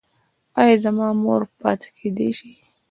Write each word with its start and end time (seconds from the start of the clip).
ایا 0.59 0.75
زما 0.83 1.07
مور 1.23 1.41
پاتې 1.59 1.87
کیدی 1.97 2.29
شي؟ 2.37 2.51